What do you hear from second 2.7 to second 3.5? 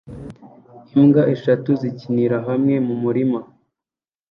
mu murima